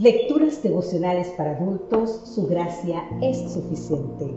[0.00, 4.34] Lecturas devocionales para adultos, su gracia es suficiente.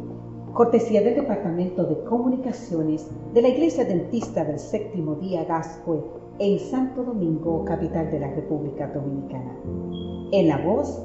[0.52, 6.04] Cortesía del Departamento de Comunicaciones de la Iglesia Dentista del Séptimo Día Gascue
[6.40, 9.56] en Santo Domingo, capital de la República Dominicana.
[10.34, 11.02] En la voz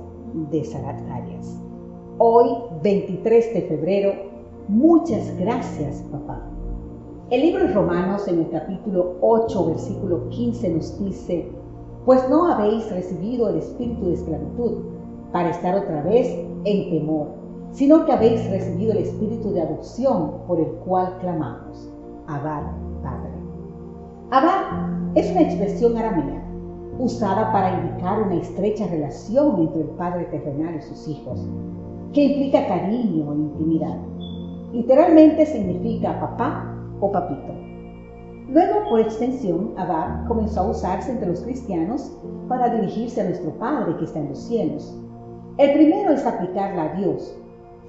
[0.50, 1.62] de Sarat Arias.
[2.18, 2.48] Hoy,
[2.82, 4.12] 23 de febrero,
[4.66, 6.44] muchas gracias, papá.
[7.30, 11.46] El libro de Romanos en el capítulo 8, versículo 15 nos dice,
[12.08, 14.78] pues no habéis recibido el espíritu de esclavitud
[15.30, 16.26] para estar otra vez
[16.64, 17.26] en temor,
[17.72, 21.92] sino que habéis recibido el espíritu de adopción por el cual clamamos,
[22.26, 22.62] Abad
[23.02, 23.30] Padre.
[24.30, 26.42] Abad es una expresión aramea
[26.98, 31.46] usada para indicar una estrecha relación entre el Padre terrenal y sus hijos,
[32.14, 33.98] que implica cariño e intimidad.
[34.72, 37.52] Literalmente significa papá o papito.
[38.48, 42.10] Luego, por extensión, Abad comenzó a usarse entre los cristianos
[42.48, 44.96] para dirigirse a nuestro Padre que está en los cielos.
[45.58, 47.36] El primero es aplicarla a Dios.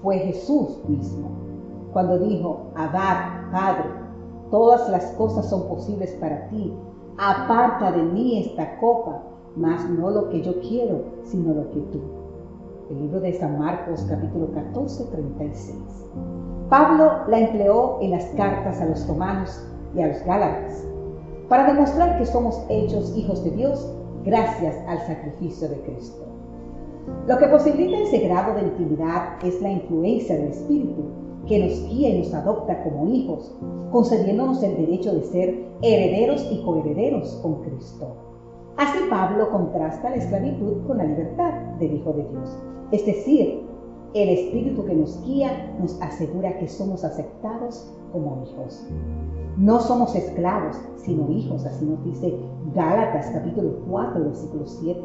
[0.04, 1.30] Fue Jesús mismo.
[1.94, 3.90] Cuando dijo, Abad, Padre,
[4.52, 6.74] todas las cosas son posibles para ti.
[7.18, 9.24] Aparta de mí esta copa,
[9.56, 12.02] mas no lo que yo quiero, sino lo que tú.
[12.90, 15.78] El libro de San Marcos capítulo 14, 36.
[16.70, 20.86] Pablo la empleó en las cartas a los romanos y a los Gálatas,
[21.48, 23.92] para demostrar que somos hechos hijos de Dios
[24.24, 26.26] gracias al sacrificio de Cristo.
[27.28, 31.04] Lo que posibilita ese grado de intimidad es la influencia del Espíritu,
[31.48, 33.52] que nos guía y nos adopta como hijos,
[33.92, 38.16] concediéndonos el derecho de ser herederos y coherederos con Cristo.
[38.78, 42.58] Así Pablo contrasta la esclavitud con la libertad del Hijo de Dios,
[42.92, 43.62] es decir,
[44.14, 48.88] el Espíritu que nos guía nos asegura que somos aceptados como hijos.
[49.60, 52.34] No somos esclavos, sino hijos, así nos dice
[52.74, 55.02] Gálatas capítulo 4, versículo 7.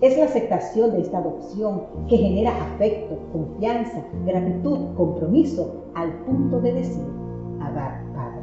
[0.00, 6.72] Es la aceptación de esta adopción que genera afecto, confianza, gratitud, compromiso, al punto de
[6.72, 7.04] decir,
[7.60, 8.40] Abad Padre.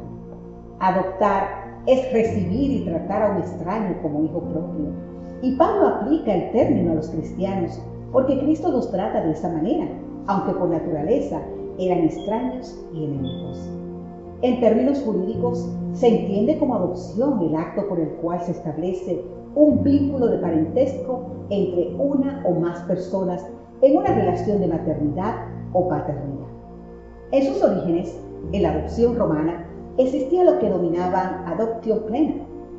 [0.78, 4.92] Adoptar es recibir y tratar a un extraño como hijo propio.
[5.42, 9.88] Y Pablo aplica el término a los cristianos porque Cristo nos trata de esa manera,
[10.28, 11.40] aunque por naturaleza
[11.76, 13.68] eran extraños y enemigos.
[14.42, 19.22] En términos jurídicos, se entiende como adopción el acto por el cual se establece
[19.54, 23.46] un vínculo de parentesco entre una o más personas
[23.82, 25.34] en una relación de maternidad
[25.74, 26.46] o paternidad.
[27.32, 28.18] En sus orígenes,
[28.52, 29.66] en la adopción romana,
[29.98, 32.36] existía lo que denominaban adoptio plena,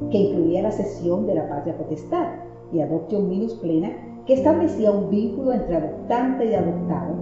[0.09, 2.27] que incluía la cesión de la patria potestad,
[2.73, 3.91] y adoptio minus plena,
[4.25, 7.13] que establecía un vínculo entre adoptante y adoptado,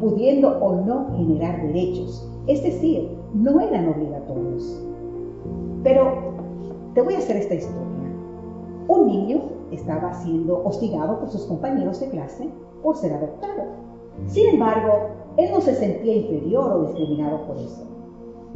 [0.00, 4.82] pudiendo o no generar derechos, es decir, no eran obligatorios.
[5.82, 6.34] Pero
[6.94, 7.82] te voy a hacer esta historia.
[8.88, 9.40] Un niño
[9.72, 12.48] estaba siendo hostigado por sus compañeros de clase
[12.82, 13.64] por ser adoptado.
[14.26, 17.84] Sin embargo, él no se sentía inferior o discriminado por eso.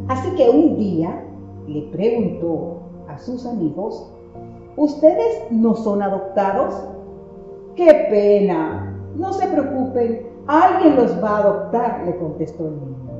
[0.08, 1.24] Así que un día
[1.66, 2.78] le preguntó
[3.08, 4.10] a sus amigos,
[4.76, 6.74] ¿ustedes no son adoptados?
[7.74, 8.96] ¡Qué pena!
[9.16, 13.19] No se preocupen, alguien los va a adoptar, le contestó el niño.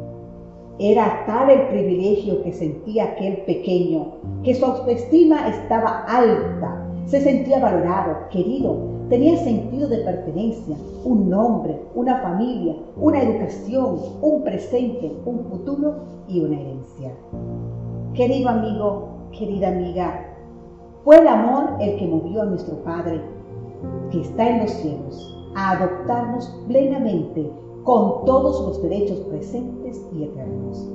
[0.83, 7.59] Era tal el privilegio que sentía aquel pequeño, que su autoestima estaba alta, se sentía
[7.59, 8.79] valorado, querido,
[9.11, 10.75] tenía sentido de pertenencia,
[11.05, 15.97] un nombre, una familia, una educación, un presente, un futuro
[16.27, 17.13] y una herencia.
[18.15, 19.09] Querido amigo,
[19.39, 20.35] querida amiga,
[21.05, 23.21] fue el amor el que movió a nuestro Padre
[24.11, 27.51] que está en los cielos a adoptarnos plenamente
[27.85, 30.89] con todos los derechos presentes y eternos.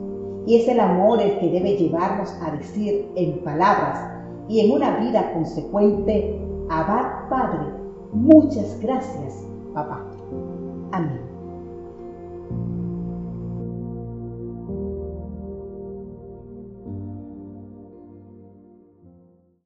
[0.46, 4.00] Y es el amor el que debe llevarnos a decir en palabras
[4.48, 7.66] y en una vida consecuente, Abad Padre,
[8.14, 10.06] muchas gracias, papá.
[10.92, 11.35] Amén.